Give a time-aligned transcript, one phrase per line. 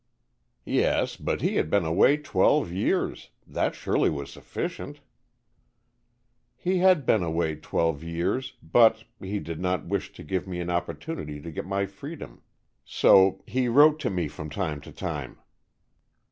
[0.65, 3.29] "Yes, but he had been away twelve years.
[3.45, 4.99] That surely was sufficient."
[6.55, 10.71] "He had been away twelve years, but he did not wish to give me an
[10.71, 12.41] opportunity to get my freedom.
[12.83, 15.37] So he wrote to me from time to time."